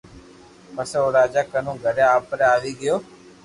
پسي 0.75 0.95
او 1.01 1.07
راجا 1.17 1.41
ڪنو 1.51 1.71
گھري 1.83 2.03
آپري 2.15 2.43
آوي 2.55 2.71
گيو 2.79 2.95